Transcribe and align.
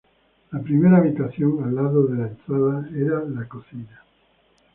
La 0.51 0.59
primera 0.59 0.97
habitación, 0.97 1.63
al 1.63 1.75
lado 1.75 2.07
de 2.07 2.17
la 2.17 2.25
entrada, 2.29 2.89
era 2.95 3.23
la 3.23 3.47
cocina. 3.47 4.01